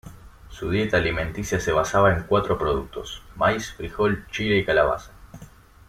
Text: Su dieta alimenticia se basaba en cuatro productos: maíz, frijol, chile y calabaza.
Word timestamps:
Su 0.49 0.71
dieta 0.71 0.97
alimenticia 0.97 1.59
se 1.59 1.71
basaba 1.71 2.11
en 2.11 2.23
cuatro 2.23 2.57
productos: 2.57 3.21
maíz, 3.35 3.71
frijol, 3.71 4.25
chile 4.31 4.57
y 4.57 4.65
calabaza. 4.65 5.11